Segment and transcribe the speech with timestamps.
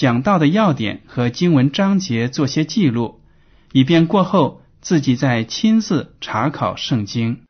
[0.00, 3.20] 讲到的要点和经文章节做些记录，
[3.70, 7.42] 以便过后自己再亲自查考圣经。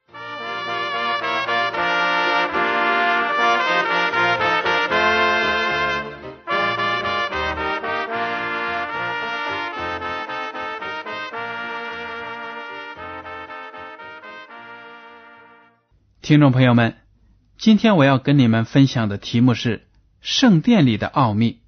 [16.21, 16.97] 听众朋友们，
[17.59, 19.87] 今天我要跟你们分享的题目是
[20.21, 21.60] 圣殿里的奥秘。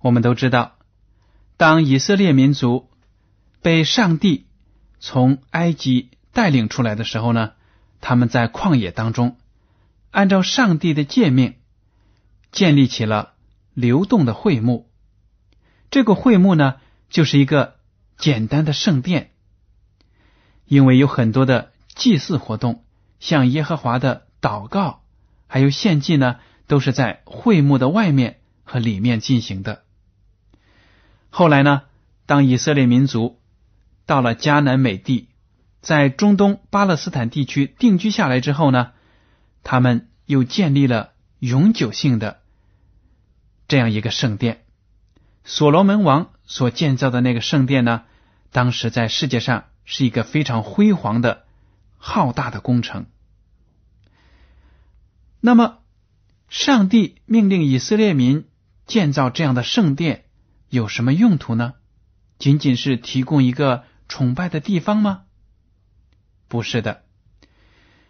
[0.00, 0.76] 我们都知道，
[1.56, 2.88] 当以色列民族
[3.62, 4.46] 被上帝
[4.98, 7.52] 从埃及带领出来的时候呢，
[8.00, 9.36] 他们在旷野当中，
[10.10, 11.56] 按照上帝的诫命，
[12.50, 13.34] 建立起了
[13.74, 14.90] 流动的会幕。
[15.90, 16.76] 这个会幕呢，
[17.10, 17.76] 就是一个
[18.16, 19.32] 简单的圣殿，
[20.66, 22.84] 因为有很多的祭祀活动。
[23.18, 25.02] 向耶和华的祷告，
[25.46, 29.84] 还有献祭呢，都是在会幕的外面和里面进行的。
[31.30, 31.82] 后来呢，
[32.26, 33.40] 当以色列民族
[34.04, 35.28] 到了迦南美地，
[35.80, 38.92] 在中东巴勒斯坦地区定居下来之后呢，
[39.62, 42.40] 他们又建立了永久性的
[43.68, 44.64] 这样一个圣殿。
[45.44, 48.02] 所罗门王所建造的那个圣殿呢，
[48.52, 51.44] 当时在世界上是一个非常辉煌的。
[52.02, 53.04] 浩大的工程。
[55.40, 55.80] 那么，
[56.48, 58.48] 上帝命令以色列民
[58.86, 60.24] 建造这样的圣殿
[60.70, 61.74] 有什么用途呢？
[62.38, 65.24] 仅仅是提供一个崇拜的地方吗？
[66.48, 67.02] 不是的。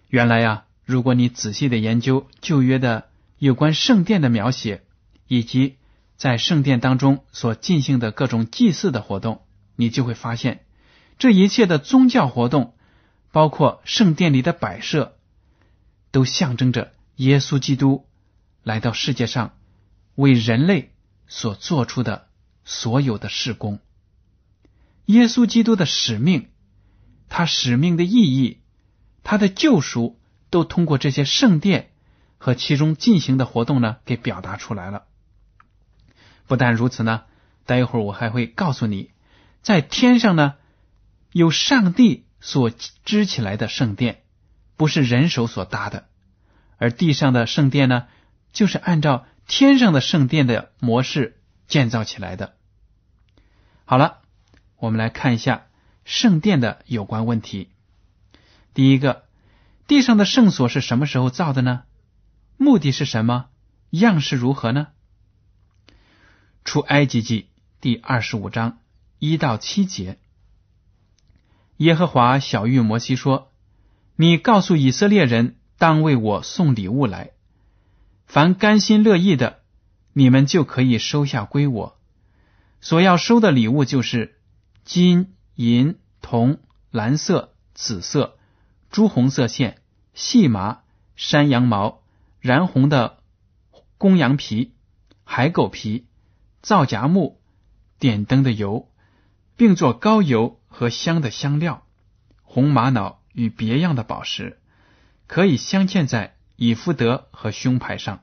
[0.09, 4.85] 原来呀，如果你仔细的研究旧约的有关圣殿的描写，
[5.27, 5.79] 以及
[6.17, 9.43] 在圣殿当中所进行的各种祭祀的活动，
[9.75, 10.65] 你就会发现，
[11.19, 12.77] 这一切的宗教活动。
[13.33, 15.17] 包括圣殿里的摆设，
[16.11, 18.09] 都象征着耶稣基督
[18.65, 19.55] 来到世界上
[20.17, 20.93] 为人类
[21.29, 22.27] 所做出的
[22.71, 23.81] 所有的事工。
[25.07, 26.51] 耶稣基督的使命，
[27.29, 28.61] 他使命的意义，
[29.25, 30.21] 他的救赎，
[30.51, 31.91] 都通过这些圣殿
[32.39, 35.07] 和其中进行的活动呢，给表达出来了。
[36.47, 37.25] 不但如此呢，
[37.67, 39.11] 待一会儿我还会告诉你，
[39.63, 40.55] 在天上呢，
[41.33, 42.25] 有上帝。
[42.43, 42.71] 所
[43.05, 44.23] 支起来的圣殿，
[44.79, 46.07] 不是人手所搭的，
[46.79, 48.07] 而地上的圣殿呢，
[48.51, 51.39] 就是按照天上的圣殿的模式
[51.69, 52.55] 建造起来的。
[53.91, 54.19] 好了，
[54.77, 55.67] 我们来看一下
[56.05, 57.71] 圣殿的有关问题。
[58.73, 59.25] 第一个，
[59.89, 61.83] 地上的圣所是什么时候造的呢？
[62.57, 63.47] 目的是什么？
[63.91, 64.87] 样式如何呢？
[66.65, 67.49] 出埃及记
[67.81, 68.79] 第二十五章
[69.19, 70.21] 一到七节。
[71.79, 73.51] 耶和华小谕摩西说
[74.15, 77.33] ：“你告诉以色列人，当为我送礼物来。
[78.25, 79.59] 凡甘心乐意的，
[80.13, 82.00] 你们就可以收下归我。
[82.81, 84.39] 所要收的礼物就是
[84.85, 86.61] 金银铜、
[86.91, 88.39] 蓝色、紫色、
[88.91, 89.83] 朱红色线、
[90.15, 90.81] 细麻、
[91.17, 92.03] 山羊毛、
[92.41, 93.19] 染红的
[93.99, 94.75] 公羊皮、
[95.25, 96.07] 海狗皮、
[96.63, 97.41] 皂荚木、
[97.99, 98.91] 点灯的油，
[99.57, 101.85] 并做膏油。”和香的香料，
[102.43, 104.61] 红玛瑙与别样的宝石，
[105.27, 108.23] 可以镶嵌在以夫德和胸牌上。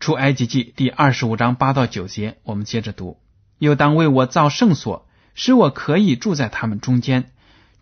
[0.00, 3.18] 出埃及记第二十五章八到九节，我们接着读：
[3.58, 7.24] 又当为我造圣所，使我可以住在他们中间；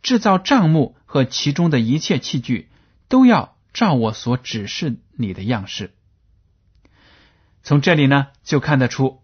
[0.02, 2.68] 制造帐幕和其中的一切器具，
[3.08, 5.94] 都要照我所指示你的样式。
[7.62, 9.20] 从这里呢，就看得出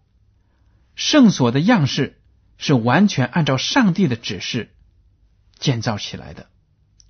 [0.95, 2.17] 圣所的样式。
[2.63, 4.69] 是完全按照上帝的指示
[5.57, 6.45] 建造起来的，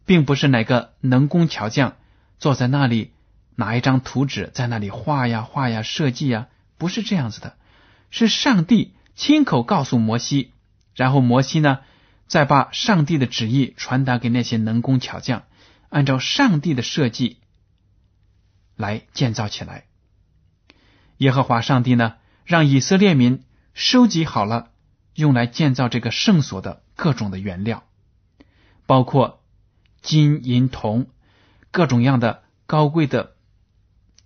[0.05, 1.97] 并不是哪个能工巧匠
[2.39, 3.11] 坐在那里
[3.61, 6.47] 拿一张图纸在那里画呀画呀设计呀，
[6.79, 7.57] 不是这样子的，
[8.09, 10.51] 是上帝亲口告诉摩西，
[10.95, 11.81] 然后摩西呢，
[12.25, 15.43] 再把上帝的旨意传达给那些能工巧匠，
[15.89, 17.37] 按照上帝的设计
[18.75, 19.85] 来建造起来。
[21.17, 23.43] 耶和华上帝呢，让以色列民
[23.75, 24.71] 收集好了
[25.13, 27.83] 用来建造这个圣所的各种的原料，
[28.87, 29.43] 包括
[30.01, 31.09] 金银铜，
[31.69, 33.35] 各种样的高贵的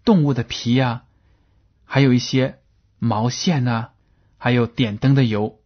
[0.05, 1.03] 动物的皮呀。
[1.83, 2.59] 还有一些
[2.97, 3.89] 毛线呐，
[4.37, 5.59] 还有点灯的油，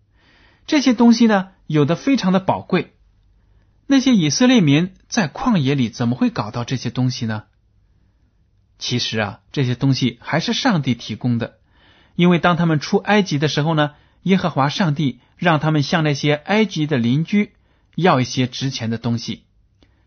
[0.67, 2.95] 这些东西呢，有的非常的宝贵。
[3.87, 7.43] 那些以色列民在旷野里怎么会搞到这些东西呢？
[8.77, 11.59] 其实啊，这些东西还是上帝提供的，
[12.15, 17.55] 因为当他们出埃及的时候呢，耶和华上帝让他们向那些埃及的邻居
[17.95, 19.45] 要一些值钱的东西，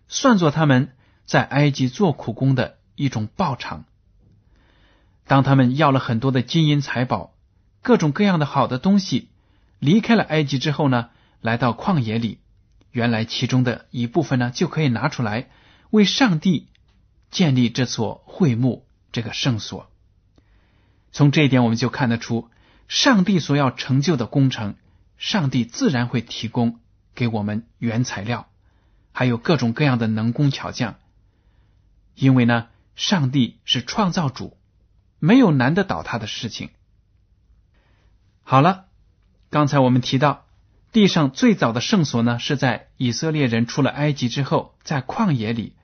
[0.08, 0.94] 算作他们
[1.24, 3.84] 在埃及做苦工的一种报偿。
[5.32, 7.32] 当他们要了很多的金银财宝、
[7.80, 9.30] 各种各样的好的东西，
[9.78, 11.08] 离开了埃及之后呢，
[11.40, 12.38] 来到旷野里，
[12.90, 15.48] 原来其中的一部分呢，就可以拿出来
[15.88, 16.68] 为上帝
[17.30, 19.90] 建立这所会幕这个圣所。
[21.12, 22.50] 从这一点，我们就看得出，
[22.86, 24.74] 上帝所要成就的工程，
[25.16, 26.78] 上帝自然会提供
[27.14, 28.48] 给我们原材料，
[29.12, 30.96] 还有各种各样的能工巧匠，
[32.14, 34.58] 因为呢，上帝是创造主。
[35.24, 36.70] 没有难得倒他的事情。
[38.42, 38.86] 好了，
[39.50, 40.46] 刚才我们提到，
[40.90, 45.76] 地上最早的圣所呢，是在以色列人出了埃及之后，在旷野里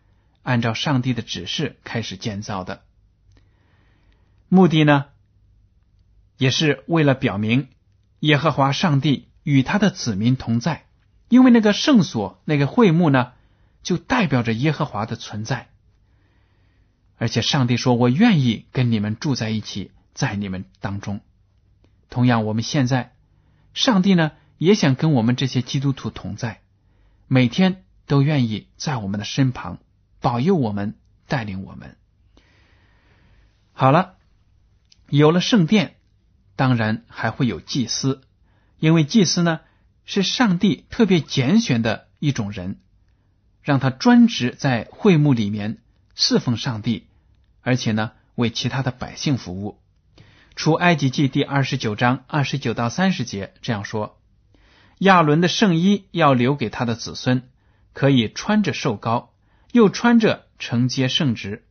[0.42, 2.82] 按照上帝的指示开始建造的。
[4.48, 5.04] 目的呢，
[6.36, 7.68] 也是为了表明
[8.18, 10.84] 耶和华上帝与他的子民同在，
[11.28, 13.34] 因为那个圣所、那个会幕呢，
[13.84, 15.68] 就代表着耶和华的存在。
[17.18, 21.20] 而且上帝说：“我愿意跟你们住在一起，在你们当中。”
[22.08, 23.12] 同样，我们现在，
[23.74, 26.60] 上帝呢也想跟我们这些基督徒同在，
[27.26, 29.78] 每天都愿意在我们的身旁
[30.20, 30.94] 保佑我们、
[31.26, 31.96] 带领我们。
[33.72, 34.14] 好了，
[35.08, 35.96] 有了圣殿，
[36.54, 38.22] 当然还会有祭司，
[38.78, 39.60] 因为祭司呢
[40.04, 42.78] 是上帝特别拣选的一种人，
[43.60, 45.78] 让他专职在会幕里面
[46.14, 47.07] 侍奉上帝。
[47.62, 49.80] 而且呢，为其他的百姓服务。
[50.56, 54.18] 出埃及记第二十九章二十九到三十节这样说：
[54.98, 57.42] 亚伦的圣衣要留给他的子孙，
[57.92, 59.32] 可以穿着受膏，
[59.70, 61.64] 又穿着承接圣职。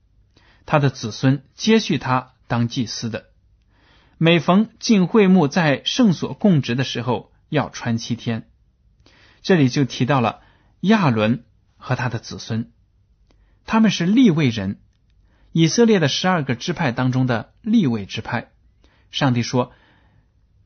[0.66, 3.26] 他的子孙接续他当祭司的。
[4.18, 8.50] 每逢进会幕在圣所供职的时候，要穿七天。
[9.42, 10.42] 这里就提到了
[10.80, 11.44] 亚伦
[11.78, 12.72] 和他的子孙，
[13.66, 14.80] 他们是立位人。
[15.52, 18.52] 以色列的十二个支派当中的立位支派，
[19.10, 19.72] 上帝说：“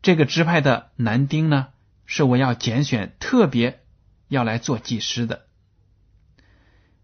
[0.01, 1.68] 这个支派的男丁呢，
[2.06, 3.83] 是我要拣选，特别
[4.28, 5.45] 要来做祭师的。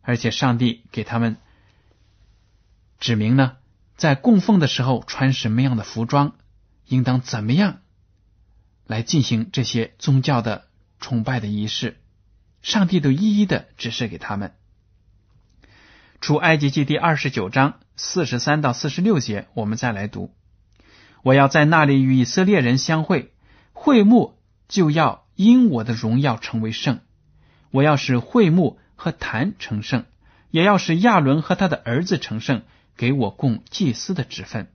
[0.02, 1.38] 而且上帝给他们
[3.00, 3.58] 指明呢，
[3.96, 6.36] 在供奉的时候穿什么样的服装，
[6.86, 7.82] 应当怎么样
[8.86, 10.68] 来进行这些宗教的
[11.00, 12.02] 崇拜的仪式，
[12.62, 14.56] 上帝都一一的指示给他们。”
[16.20, 20.32] 出埃及记第二十九章四十三到四十六节，我们再来读。
[21.24, 23.32] 我要在那里与以色列人相会，
[23.72, 27.00] 会幕就要因我的荣耀成为圣。
[27.72, 30.06] 我要使会幕和坛成圣，
[30.50, 32.64] 也要使亚伦和他的儿子成圣，
[32.98, 34.70] 给我供祭司的职分。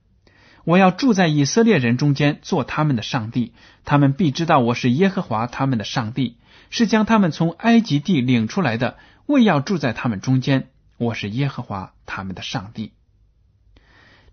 [0.63, 6.37] 我要住在以色列人中间，做他们的上帝，他们必知道我是耶和华他们的上帝，
[6.69, 10.69] 是将他们从埃及地领出来的，为要住在他们中间。
[10.97, 12.93] 我是耶和华他们的上帝。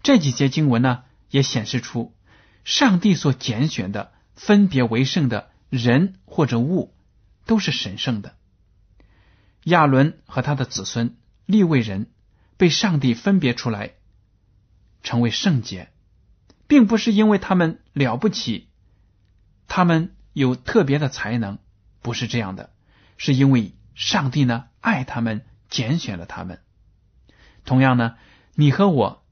[0.03, 2.15] 这几节经文呢，也显示出
[2.65, 6.95] 上帝所拣选的、分别为圣的人或者物，
[7.47, 8.37] 都是神圣的。
[9.65, 12.11] 亚伦和他的子孙立位人
[12.57, 13.93] 被上帝分别出来，
[15.03, 15.91] 成为圣洁，
[16.67, 18.69] 并不是因为他们了不起，
[19.67, 21.59] 他们有特别的才能，
[22.03, 22.71] 不是这样的，
[23.17, 25.47] 是因为上帝呢爱他们。
[25.71, 26.59] 拣选了他们。
[27.65, 28.17] 同样呢，
[28.55, 29.25] 你和我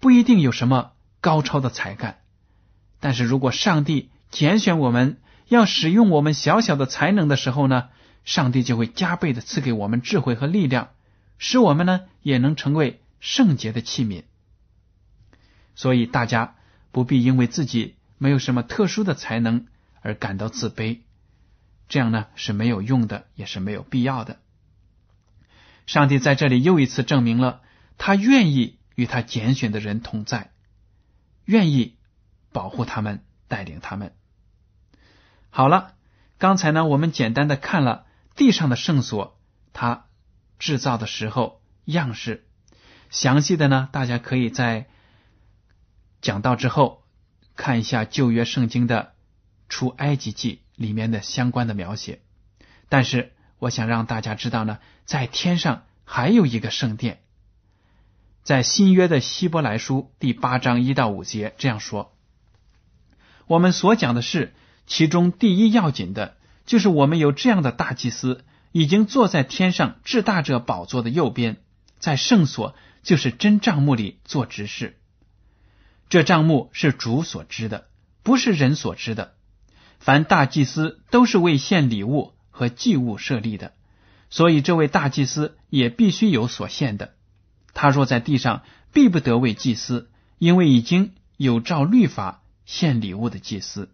[0.00, 2.18] 不一定有什么高超的才干，
[3.00, 7.88] 但是如果上帝拣选我们要使用我们小小的才能的时候呢，
[8.24, 10.90] 上帝就会加倍的赐给我们智慧和力量，
[11.38, 14.24] 使我们呢也能成为圣洁的器皿。
[15.74, 16.56] 所以大家
[16.90, 19.66] 不必因为自己没有什么特殊的才能
[20.00, 21.00] 而感到自卑，
[21.88, 24.38] 这样呢是没有用的，也是没有必要的。
[25.86, 27.62] 上帝在这里又一次证明了
[27.96, 30.50] 他愿意与他拣选的人同在，
[31.44, 31.96] 愿意
[32.52, 34.14] 保护他们，带领他们。
[35.50, 35.94] 好了，
[36.38, 39.38] 刚才呢，我们简单的看了地上的圣所，
[39.72, 40.06] 它
[40.58, 42.46] 制造的时候样式。
[43.10, 44.86] 详细的呢，大家可以在
[46.20, 47.04] 讲到之后
[47.54, 49.14] 看一下旧约圣经的
[49.68, 52.20] 出埃及记里面的相关的描写。
[52.88, 53.35] 但是，
[53.66, 57.20] 我想让大家知道呢，在天上还有一个圣殿。
[58.44, 62.14] 在新约的希伯来书第八章一到五节这样说：
[63.48, 64.54] 我们所讲的是。
[64.88, 71.56] 其中第一要紧的，就是我们有这样的大祭司，已经坐在天上至大者宝座的右边，
[71.98, 74.96] 在圣所，就是真帐幕里做执事。
[76.08, 77.88] 这帐幕是主所知的，
[78.22, 79.34] 不是人所知的。
[79.98, 83.74] 凡大祭司都是为献礼物和祭物设立的，
[84.30, 87.14] 所以这位大祭司也必须有所献的。
[87.74, 88.62] 他若在地上，
[88.94, 93.90] 必不得为祭司，因为已经有照律法献礼物的祭司。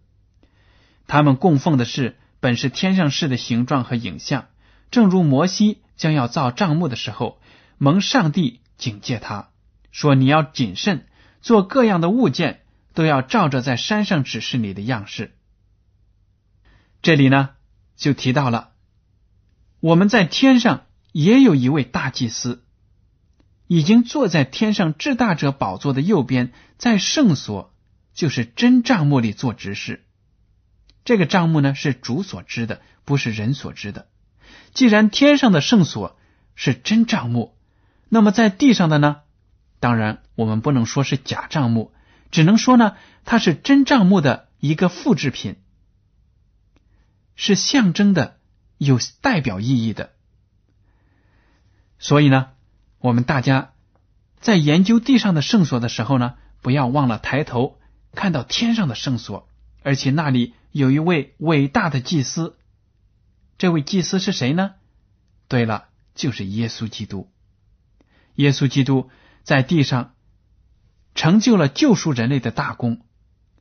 [1.07, 4.47] 他们供奉的是本是天上事的形状和影像，
[4.89, 7.41] 正如摩西将要造帐幕的时候，
[7.77, 9.49] 蒙上帝警戒他
[9.91, 11.05] 说：“你要谨慎，
[11.41, 12.61] 做各样的物件，
[12.93, 15.35] 都要照着在山上指示你的样式。”
[17.03, 17.49] 这里呢，
[18.03, 18.71] 就提到了
[19.79, 22.65] 我们在天上也有一位大祭司，
[23.67, 27.73] 已经坐在天上至大者宝座的右边，在圣所，
[28.13, 30.03] 就是真帐幕里做执事。
[31.05, 34.09] 这个账目呢是主所知的，不是人所知的。
[34.73, 36.17] 既然天上的圣所
[36.55, 37.55] 是真账目，
[38.09, 39.21] 那么在地上的呢？
[39.79, 41.93] 当然，我们不能说是假账目，
[42.31, 45.55] 只能说呢，它是真账目的一个复制品，
[47.35, 48.37] 是象征的，
[48.77, 50.11] 有代表意义的。
[51.99, 52.49] 所以呢，
[52.99, 53.73] 我们大家
[54.39, 57.79] 在研究地上的圣所的时候呢，不要忘了抬头
[58.13, 59.47] 看到天上的圣所，
[59.83, 60.53] 而且那里。
[60.73, 62.57] 有一位伟大的祭司，
[63.59, 64.71] 这位祭司是谁呢？
[65.47, 67.29] 对了，就是耶稣基督。
[68.33, 69.11] 耶稣基督
[69.43, 70.15] 在地上
[71.13, 73.05] 成就了救赎人类的大功，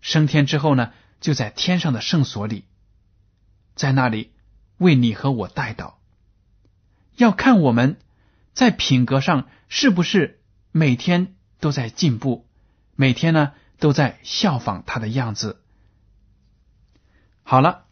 [0.01, 2.65] 升天之后呢，就在天上的圣所里，
[3.75, 4.33] 在那里
[4.79, 5.95] 为你和我带祷。
[7.17, 7.99] 要看我们
[8.53, 12.47] 在品格上是不是每天都在进步，
[12.97, 15.61] 每天呢都在效仿他的样子。
[17.43, 17.85] 好了，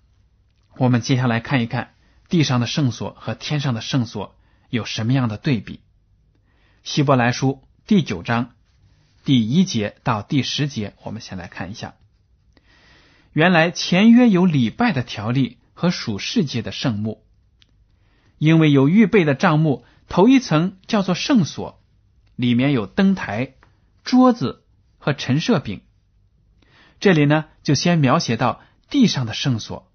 [0.76, 1.94] 我们接下来看一看
[2.28, 4.34] 地上的圣所和天上的圣所
[4.68, 5.80] 有什么样的对比。
[6.82, 8.52] 希伯来书第九章
[9.24, 11.94] 第一节到第十节，我们先来看一下。
[13.32, 17.24] 原来前约有礼拜的条例和属世界的圣幕，
[18.36, 21.82] 因为有预备的帐幕，头一层叫做圣所，
[22.36, 23.54] 里面有灯台、
[24.04, 24.66] 桌子
[24.98, 25.80] 和陈设饼。
[27.00, 28.60] 这里呢，就先描写到。
[28.90, 29.90] 地上的圣所，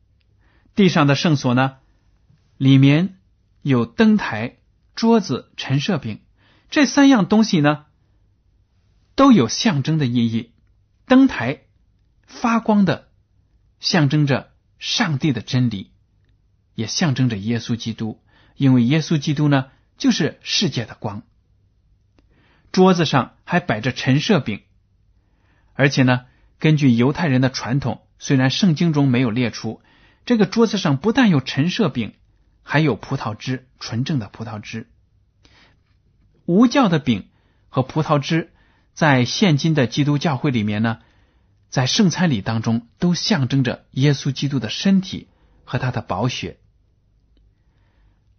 [0.73, 1.75] 地上的圣所呢，
[2.57, 3.19] 里面
[3.61, 4.57] 有灯台、
[4.95, 6.21] 桌子、陈设饼
[6.71, 7.85] 这三样东西呢，
[9.13, 10.51] 都有象征的意义。
[11.05, 11.65] 灯台
[12.25, 13.09] 发光的，
[13.79, 14.54] 象征着
[14.85, 15.89] 上帝的真理，
[16.75, 18.21] 也象征着耶稣基督，
[18.55, 21.23] 因为耶稣基督呢，就是世界的光。
[22.71, 24.61] 桌子上还摆着陈设饼，
[25.73, 26.25] 而且呢，
[26.59, 28.03] 根据犹太人的传统。
[28.19, 29.81] 虽然圣经中没有列出，
[30.23, 32.13] 这个桌子上不但有陈设饼，
[32.61, 34.87] 还有葡萄汁，纯正的葡萄汁。
[36.45, 37.27] 无教的饼
[37.69, 38.53] 和葡萄汁，
[38.93, 40.99] 在现今的基督教会里面呢，
[41.75, 45.27] 在圣餐礼当中都象征着耶稣基督的身体
[45.65, 46.57] 和他的宝血。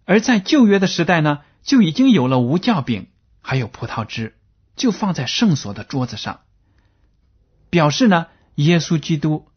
[0.06, 3.08] 而在旧约的时代呢，就已经有了无酵饼，
[3.42, 4.38] 还有葡萄汁，
[4.74, 6.40] 就放在圣所的桌子上，
[7.68, 9.50] 表示呢，耶稣基督。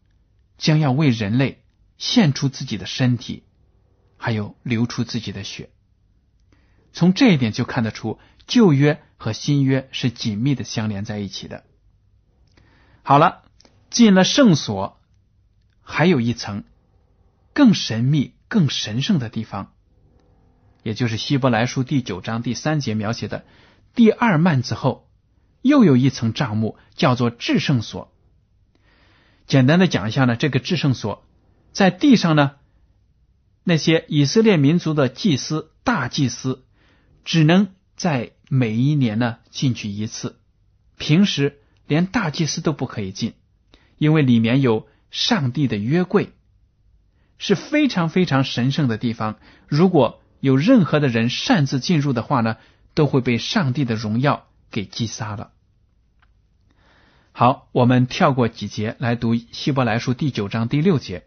[0.58, 1.64] 将要为人类
[1.98, 3.44] 献出自己的身体，
[4.18, 5.70] 还有流出自己的血。
[6.92, 11.64] 从这一点就看得出，旧约和新约是紧密的相连在一起的。
[13.04, 13.44] 好了，
[13.90, 15.00] 进了圣所，
[15.82, 16.64] 还有一层
[17.54, 19.74] 更神秘、更神圣的地方，
[20.84, 23.46] 也就是希伯来书第九章第三节描写的
[23.96, 25.10] 第二幔子后，
[25.62, 28.14] 又有一层帐幕，叫做至圣所。
[29.48, 31.26] 简单的讲一下呢，这个至圣所
[31.72, 32.58] 在地上呢，
[33.64, 36.66] 那些以色列民族的祭司、大祭司
[37.26, 40.40] 只能在每一年呢进去一次，
[40.98, 43.34] 平时连大祭司都不可以进，
[44.00, 46.32] 因为里面有上帝的约柜，
[47.38, 49.38] 是非常非常神圣的地方。
[49.68, 52.58] 如果有任何的人擅自进入的话呢，
[52.96, 55.52] 都会被上帝的荣耀给击杀了。
[57.34, 61.26] 好，我们跳过几节来读希伯来书第九章第六节。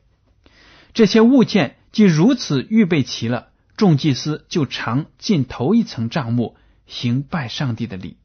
[0.95, 8.17] 这些物件既如此预备齐了，众祭司就常进头一层帐幕，行拜上帝的礼。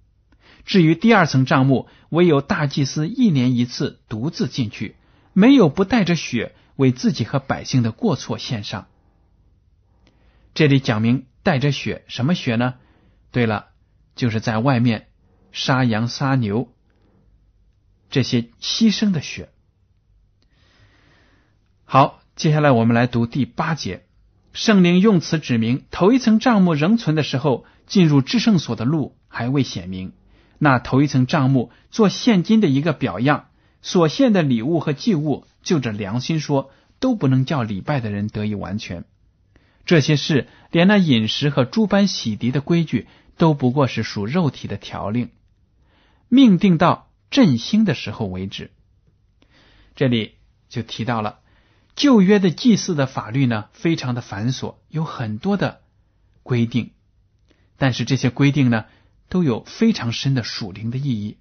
[0.67, 4.97] 至于第二层帐幕，唯有大祭司一年一次独自进去，
[5.31, 8.88] 没有不带着血为自己和百姓的过错献上。
[10.53, 12.74] 这里讲明带着血，什么血呢？
[13.31, 13.67] 对了，
[14.15, 15.07] 就是在外面
[15.53, 16.67] 杀羊杀牛
[18.09, 19.50] 这些牺牲的血。
[21.86, 24.05] 好，接下来我们来读第八节。
[24.51, 30.12] 圣灵用词指明，头一层帐幕仍存的时候，进入至圣所的路还未显明。
[30.59, 33.49] 那头一层账目做现今的一个表样，
[33.81, 39.05] 所献的礼物和祭物，就着良心说，都不能叫礼拜的人得以完全。
[39.85, 45.29] 这些事，连那饮食和诸般洗涤的规矩，都不过是属肉体的条令，
[46.27, 48.71] 命定到振兴的时候为止。
[49.95, 50.35] 这里
[50.69, 51.39] 就提到了
[51.95, 55.81] 旧约的祭祀的法律呢，非常的繁琐，有很多的
[56.43, 56.91] 规定，
[57.77, 58.85] 但是这些规定呢，
[59.29, 61.38] 都有非常深的属灵的意义，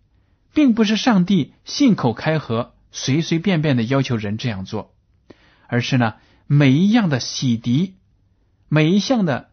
[0.52, 4.94] 并不是上帝信口开河、随随便便的要求人这样做，
[5.66, 6.14] 而是呢，
[6.46, 7.92] 每一样的洗涤。
[8.68, 9.50] 每一项的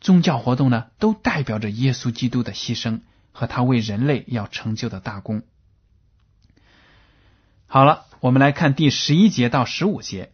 [0.00, 3.00] 宗教活动呢，都代表着耶稣基督的牺牲
[3.32, 5.42] 和他为人类要成就的大功。
[7.66, 10.32] 好了，我们来看第十一节到十五节。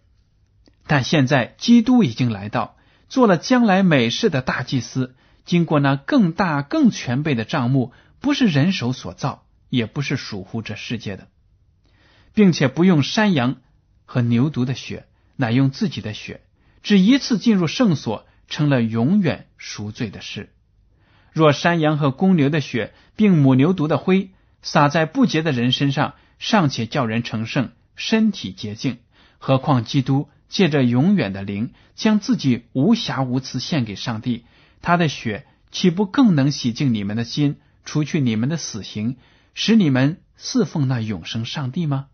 [0.86, 2.76] 但现在基督已经来到，
[3.08, 11.28] 做了将来美事的大祭司，经过那更大更全备的账目，不是人手所造，也不是属乎这世界的，
[12.34, 13.56] 并且不用山羊
[14.04, 15.06] 和牛犊的血，
[15.36, 16.40] 乃用自己的血。
[16.82, 20.52] 只一次进入圣所，成了永远赎罪的事。
[21.32, 24.30] 若山羊和公牛的血，并母牛犊的灰
[24.62, 28.98] 撒在不洁的人身上，尚且叫人成圣，身体洁净，
[29.38, 34.44] 何况基督借着永远的灵，将自己无瑕无疵献给上帝，
[34.82, 39.16] 他的血岂不更能洗净你们的心，除去你们的死刑，
[39.54, 42.08] 使你们侍奉那永生上帝吗？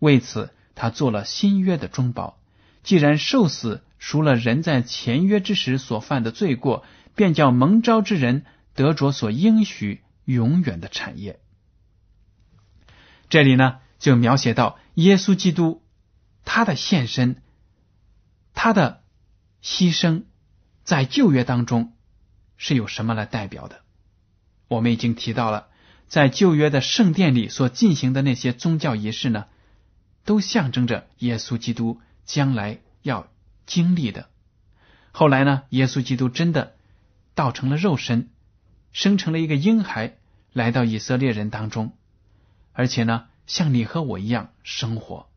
[0.00, 2.38] 为此，他做了新约的中保。
[2.82, 3.82] 既然受死。
[4.02, 11.38] 赎了人在前约之时所犯的罪过，便叫蒙召之人得着所应许永远的产业。
[13.28, 15.82] 这里呢，就描写到耶稣基督
[16.46, 17.42] 他的献身，
[18.54, 19.02] 他的
[19.62, 20.24] 牺牲，
[20.82, 21.92] 在旧约当中
[22.60, 23.80] 是有什么来代表的？
[24.68, 25.66] 我们已经提到了，
[26.06, 29.46] 在旧约的圣殿里所进行的那些宗教仪式呢，
[30.24, 33.26] 都象征着耶稣基督将来要。
[33.66, 34.28] 经历的，
[35.12, 35.62] 后来呢？
[35.68, 36.74] 耶稣基督真的
[37.36, 38.28] 道成了肉身，
[38.90, 40.16] 生成了一个婴孩，
[40.52, 41.92] 来到以色列人当中，
[42.72, 45.30] 而且呢，像你和我一样生活。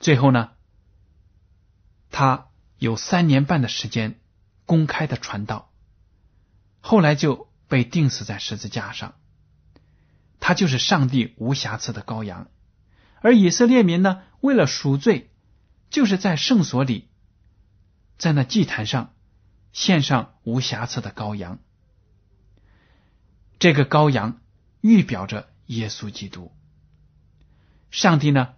[0.00, 0.50] 最后呢，
[2.10, 2.48] 他
[2.78, 4.18] 有三年半的时间
[4.66, 5.70] 公开的传道，
[6.82, 9.14] 后来就被钉死在十字架上。
[10.40, 12.48] 他就是上帝无瑕疵的羔羊，
[13.20, 15.30] 而以色列民呢，为了赎罪，
[15.88, 17.08] 就是在圣所里。
[18.18, 19.14] 在那祭坛上
[19.72, 21.60] 献上无瑕疵的羔羊，
[23.58, 24.40] 这个羔羊
[24.80, 26.52] 预表着耶稣基督。
[27.90, 28.54] 上帝呢，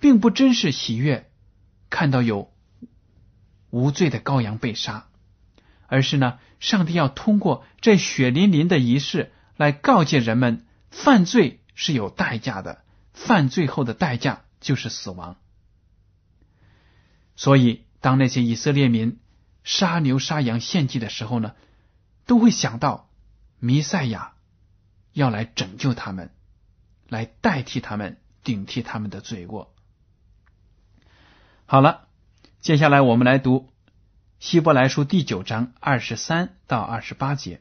[0.00, 1.30] 并不真是喜悦
[1.88, 2.52] 看到有
[3.70, 5.08] 无罪的羔羊被杀，
[5.92, 15.36] 而是呢，上帝要通过这血淋淋的仪式来告诫人们，犯罪是有代价的，犯罪后的代价就是死亡。
[17.36, 17.84] 所以。
[18.02, 19.20] 当那些以色列民
[19.62, 21.54] 杀牛杀羊献祭的时候呢，
[22.26, 23.08] 都会想到
[23.60, 24.32] 弥赛亚
[25.12, 26.32] 要来拯救他们，
[27.08, 29.72] 来代替他们，顶替他们的罪过。
[31.64, 32.08] 好了，
[32.60, 33.71] 接下来我们来读
[34.42, 37.60] 希伯来书第九章二十三到二十八节。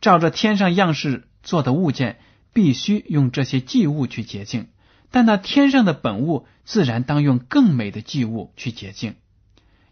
[0.00, 2.18] 照着天上样式做的物件，
[2.52, 4.64] 必须用这些祭物去洁净；
[5.12, 9.14] 但那天上的本物，自然当用更美的祭物去洁净。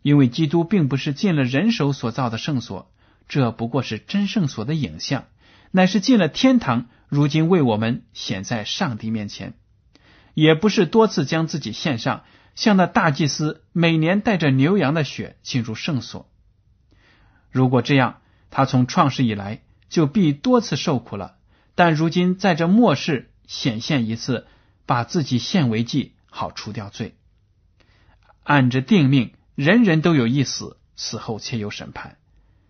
[0.03, 2.91] 因为基督并不是进了人手所造的圣所，
[3.29, 5.27] 这不过是真圣所的影像，
[5.71, 9.55] 乃是进了天堂，如今为我们显在上帝面前。
[10.35, 12.25] 也不是多次将自己献上，
[12.55, 16.31] 像那大祭司每年带着牛羊的血进入圣所。
[17.51, 21.37] 如果这样，他从创世以来就必多次受苦了。
[21.75, 24.47] 但如今在这末世显现一次，
[24.87, 27.17] 把自己献为祭，好除掉罪，
[28.43, 29.33] 按着定命。
[29.57, 32.17] 人人都有一死，死后且有审判。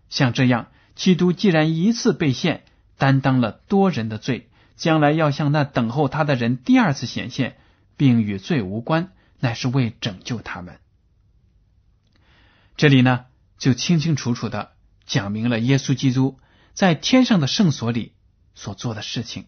[0.09, 2.63] 像这样，基督既然一次被献，
[2.97, 7.57] 担当了多人的罪，将来要向那等候他的人第二次显现，
[7.97, 10.79] 并与罪无关，乃是为拯救他们。
[12.77, 13.25] 这里呢，
[13.57, 14.73] 就清清楚楚的
[15.05, 16.39] 讲明了耶稣基督
[16.73, 18.13] 在天上的圣所里
[18.53, 19.47] 所做的事情。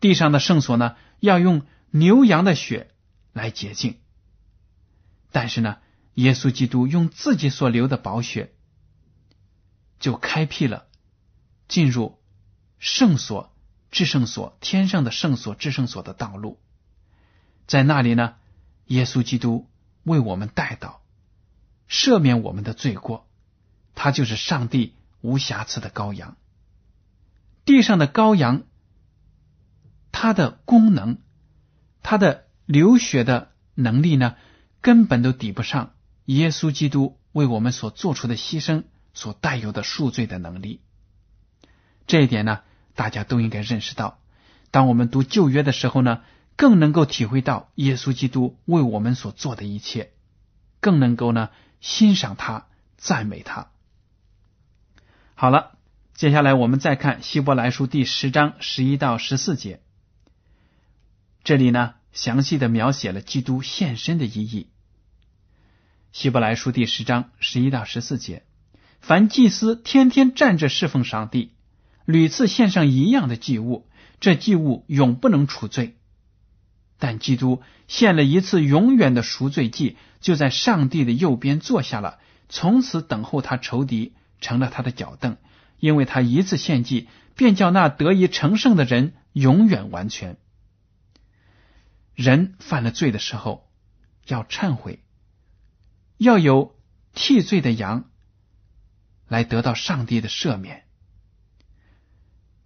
[0.00, 2.90] 地上的圣所呢，要用牛羊的血
[3.32, 3.98] 来洁净，
[5.32, 5.78] 但是呢，
[6.14, 8.54] 耶稣基督用自己所流的宝血，
[9.98, 10.86] 就开辟了
[11.66, 12.18] 进入
[12.78, 13.54] 圣所、
[13.90, 16.60] 至圣所、天上的圣所、至圣所的道路。
[17.66, 18.36] 在那里呢，
[18.88, 19.70] 耶稣基督
[20.02, 20.96] 为我们代祷。
[21.88, 23.26] 赦免我们的罪过，
[23.94, 26.36] 他就是上帝无瑕疵的羔羊。
[27.64, 28.64] 地上的羔羊，
[30.12, 31.18] 它的功能，
[32.02, 34.36] 它的流血的能力呢，
[34.82, 35.94] 根本都抵不上
[36.26, 40.82] 耶稣基督为我们所做出的牺牲所带有的赎罪的能力。
[42.06, 42.60] 这一点呢，
[42.94, 44.20] 大家都应该认识到。
[44.70, 46.20] 当我们读旧约的时候呢，
[46.58, 50.10] 更能够体会到耶稣基督为我们所做的一切，
[50.80, 51.50] 更能够呢。
[51.80, 52.66] 欣赏他，
[52.96, 53.70] 赞美他。
[55.36, 55.78] 好了，
[56.14, 59.80] 接下来我们再看希伯来书第十章十一到十四节。
[61.44, 64.70] 这里呢，详细的描写了基督献身的意义。
[66.10, 68.42] 希伯来书第十章十一到十四节：
[69.00, 71.52] 凡祭司天天站着侍奉上帝，
[72.04, 73.86] 屡次献上一样的祭物，
[74.18, 75.94] 这祭物永不能除罪。
[77.00, 85.36] 但基督献了一次永远的赎罪祭，就在上帝的右边坐下了，从此等候他仇敌成了他的脚凳，
[85.78, 90.38] 因为他一次献祭，便叫那得以成圣的人永远完全。
[92.14, 93.70] 人犯了罪的时候，
[94.26, 95.04] 要忏悔，
[96.16, 96.76] 要有
[97.14, 98.10] 替罪的羊
[99.28, 100.82] 来得到上帝的赦免。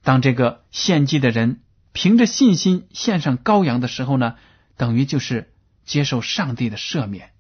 [0.03, 1.61] 当这个献祭的人。
[1.93, 4.37] 凭着信心献上羔羊的时候呢，
[4.77, 5.53] 等于就是
[5.85, 7.33] 接受上帝的赦免。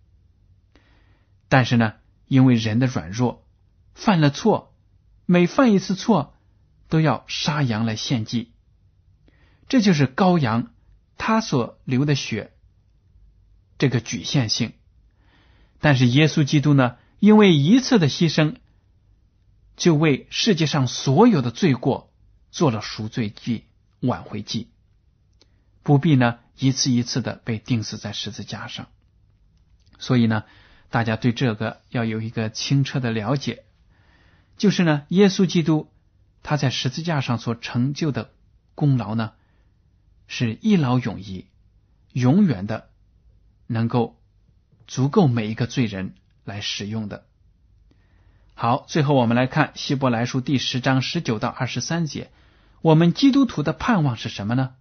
[1.49, 1.95] 但是呢，
[2.27, 3.47] 因为人的软弱，
[3.95, 4.75] 犯了错，
[5.27, 6.35] 每犯一次错
[6.89, 8.53] 都要杀羊来献祭，
[9.69, 10.73] 这就是羔羊
[11.17, 12.53] 他所流的血
[13.79, 14.73] 这个局限性。
[15.81, 18.57] 但是耶稣基督呢，因为一次的牺牲，
[19.77, 22.13] 就为世界上所有的罪过
[22.51, 23.65] 做了赎罪祭。
[24.03, 24.69] 挽回祭，
[25.83, 28.89] 不必呢一次一次的被钉死在十字架上。
[29.99, 30.45] 所以呢，
[30.91, 33.65] 大家对这个要有一个清澈的了解，
[34.57, 35.89] 就是呢，耶稣基督
[36.43, 38.33] 他在十字架上所成就的
[38.75, 39.33] 功劳呢，
[40.27, 41.47] 是一劳永逸、
[42.13, 42.91] 永远的，
[43.69, 44.21] 能够
[44.89, 47.25] 足够每一个罪人来使用的。
[48.55, 52.33] 好，最后我们来看希伯来书第十章十九到二十三节。
[52.83, 54.73] 我们基督徒的盼望是什么呢？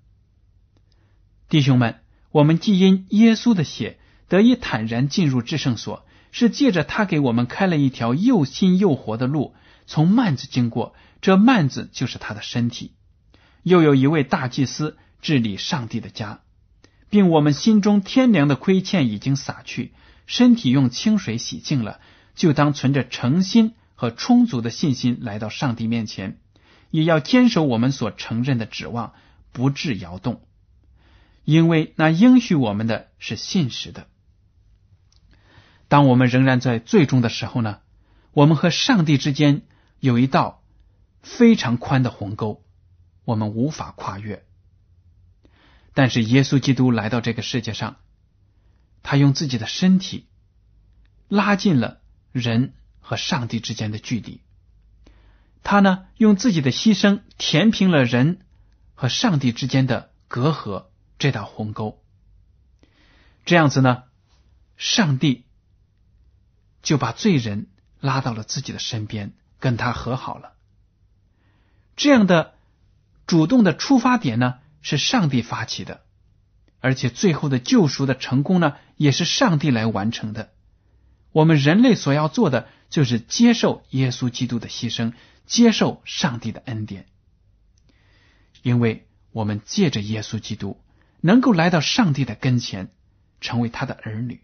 [1.49, 1.99] 弟兄们，
[2.31, 9.53] 我们既因耶稣的血得以坦然进入至圣所，是借着他给我们开了一条又新又活的路，
[9.85, 10.95] 从幔子经过。
[11.21, 12.93] 这幔子就是他的身体。
[13.61, 16.41] 又有一位大祭司治理上帝的家，
[17.11, 19.93] 并我们心中天良的亏欠已经洒去，
[20.25, 21.99] 身体用清水洗净了，
[22.33, 26.39] 就当存着诚心和充足的信心来到上帝面前。
[26.91, 29.13] 也要坚守我们所承认的指望，
[29.51, 30.45] 不致摇动，
[31.43, 34.07] 因为那应许我们的是信实的。
[35.87, 37.79] 当我们仍然在最终的时候呢，
[38.33, 39.63] 我们和上帝之间
[39.99, 40.63] 有一道
[41.21, 42.63] 非常宽的鸿沟，
[43.25, 44.45] 我们无法跨越。
[45.93, 47.97] 但是耶稣基督来到这个世界上，
[49.03, 50.27] 他用自己的身体
[51.27, 51.99] 拉近了
[52.31, 54.41] 人和上帝之间的距离。
[55.63, 58.41] 他呢，用自己的牺牲填平了人
[58.95, 60.85] 和上帝之间的隔阂
[61.19, 62.01] 这道鸿沟。
[63.45, 64.03] 这样子呢，
[64.77, 65.45] 上帝
[66.81, 67.67] 就把罪人
[67.99, 70.53] 拉到了自己的身边，跟他和好了。
[71.95, 72.55] 这样的
[73.27, 76.01] 主动的出发点呢，是上帝发起的，
[76.79, 80.51] 而且最后的救赎的成功呢，也是上帝来完成的。
[81.31, 85.13] 我们人类所要做的，就是接受耶稣基督的牺牲。
[85.51, 87.07] 接受上帝的恩典，
[88.61, 90.81] 因为我们借着耶稣基督
[91.19, 92.89] 能够来到上帝的跟前，
[93.41, 94.39] 成为他的儿女。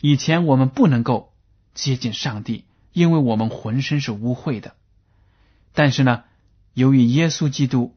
[0.00, 1.34] 以前我们不能够
[1.74, 4.76] 接近上帝，因为我们浑身是污秽的。
[5.72, 6.22] 但是呢，
[6.72, 7.96] 由于耶稣基督，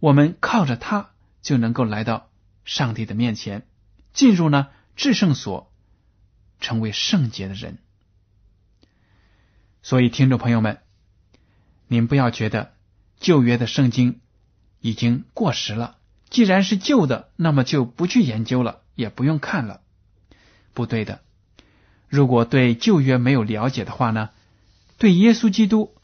[0.00, 2.28] 我们靠着他就能够来到
[2.66, 3.66] 上帝的面前，
[4.12, 5.72] 进入呢至圣所，
[6.60, 7.78] 成为圣洁的人。
[9.82, 10.82] 所以，听众朋友们。
[11.92, 12.72] 您不要觉得
[13.20, 14.20] 旧约的圣经
[14.80, 15.98] 已经过时了。
[16.30, 19.82] 既然是旧的，那么就不去研究了，也不用看了。
[20.72, 21.20] 不对的。
[22.08, 24.30] 如果对旧约没有了解的话呢，
[24.96, 25.94] 对耶稣基督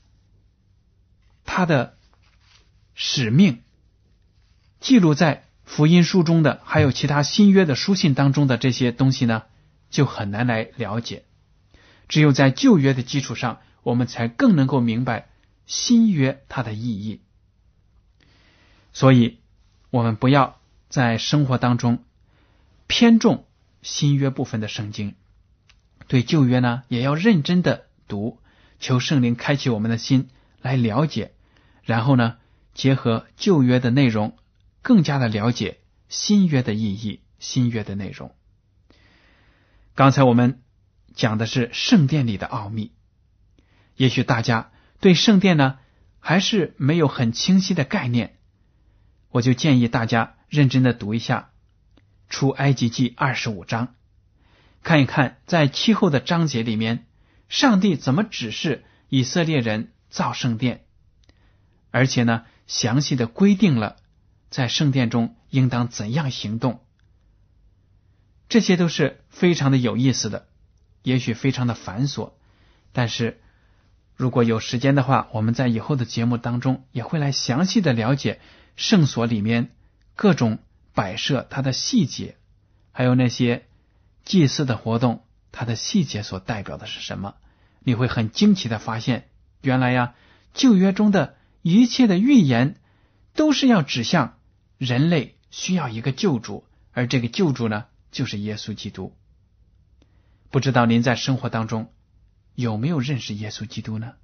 [1.47, 1.97] 他的
[2.95, 3.63] 使命
[4.81, 9.45] 记录在福音书中的，还有其他新约的书信当中的这些东西呢，
[9.89, 11.25] 就很难来了解。
[12.09, 15.29] 只有在旧约的基础上，我们才更能够明白
[15.69, 17.21] 新约它的意义。
[18.93, 19.39] 所以，
[19.91, 22.03] 我们不要在生活当中
[22.89, 23.47] 偏重
[23.83, 25.15] 新约部分的圣经。
[26.09, 28.41] 对旧约呢，也要认真的读，
[28.81, 30.31] 求圣灵开启我们的心
[30.63, 31.33] 来了解，
[31.85, 32.39] 然后呢，
[32.75, 34.37] 结合旧约的内容，
[34.83, 38.35] 更加的了解新约的意义、新约的内容。
[39.95, 40.63] 刚才我们
[41.15, 42.93] 讲的是圣殿里的奥秘，
[43.97, 45.79] 也许大家对圣殿呢
[46.21, 48.37] 还是没有很清晰的概念，
[49.31, 51.51] 我就建议大家认真的读一下
[52.29, 53.95] 《出埃及记》二十五章。
[54.83, 57.07] 看一看，在其后的章节里面，
[57.49, 60.85] 上帝怎么指示以色列人造圣殿，
[61.91, 63.97] 而且呢，详细的规定了
[64.51, 66.81] 在圣殿中应当怎样行动。
[68.49, 70.49] 这些都是非常的有意思的，
[71.03, 72.33] 也许非常的繁琐，
[72.93, 73.41] 但是
[74.19, 78.41] 如果有时间的话，我们在以后的节目当中也会来详细的了解
[78.75, 79.71] 圣所里面
[80.17, 80.59] 各种
[80.93, 82.37] 摆设它的细节，
[82.93, 83.65] 还有那些。
[84.25, 87.37] 祭祀的活动，它的细节所代表的是什么？
[87.81, 89.29] 你会很惊奇的发现，
[89.63, 90.15] 原来呀，
[90.53, 92.77] 旧约中的一切的预言
[93.35, 94.37] 都是要指向
[94.77, 99.15] 人类需要一个救主，而这个救主呢，就是耶稣基督。
[100.51, 101.91] 不知道您在生活当中
[102.59, 104.15] 有没有认识耶稣基督呢？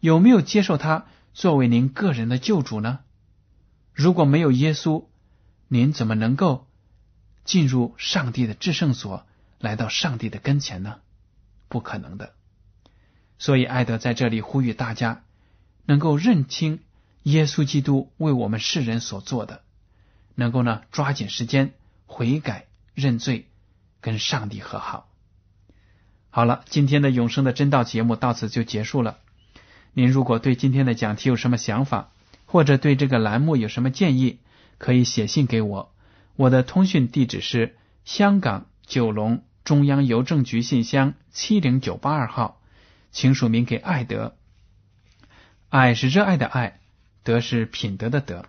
[0.00, 3.00] 有没有接受他作为您个人的救主呢？
[3.92, 5.04] 如果没有耶稣，
[5.68, 6.66] 您怎么能够？
[7.44, 9.26] 进入上帝的至圣所，
[9.58, 11.00] 来到上帝的跟前呢？
[11.68, 12.32] 不可能的。
[13.38, 15.22] 所以，艾德在这里呼吁大家，
[15.84, 16.80] 能够认清
[17.24, 19.60] 耶稣基督为我们世人所做的，
[20.34, 21.74] 能够呢抓紧时间
[22.06, 23.50] 悔改认罪，
[24.00, 25.09] 跟上帝和好。
[26.32, 29.18] 好了，今天的永生的真道节目到此就结束了。
[29.92, 32.12] 您如果对今天的讲题有什么想法，
[32.46, 34.38] 或者对这个栏目有什么建议，
[34.78, 35.92] 可以写信给我。
[36.36, 42.60] 我的通讯地址是香港九龙中央邮政局信箱七零九八二号，
[43.10, 44.36] 请署名给爱德。
[45.68, 46.78] 爱是热爱的爱，
[47.24, 48.44] 德是品德的德。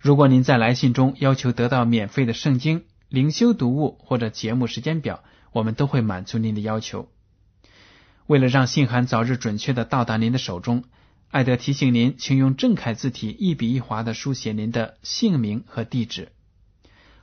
[0.00, 5.22] 如果您在来信中要求得到免费的圣经灵修读物或者节目时间表，
[5.52, 7.08] 我们都会满足您的要求。
[8.26, 10.84] 为了让信函早日准确的到达您的手中，
[11.30, 16.32] 艾德提醒您，请用正楷字体一笔一划的书写您的姓名和地址。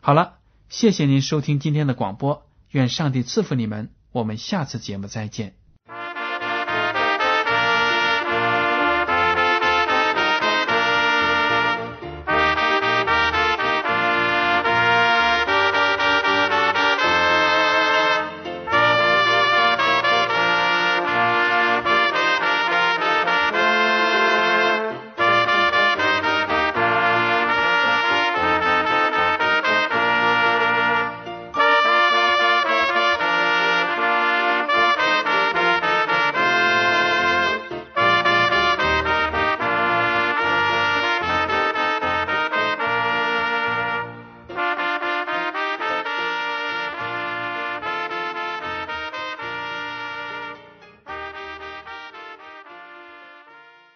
[0.01, 5.64] 好了，谢谢您收听今天的广播，愿上帝赐福你们，我们下次节目再见。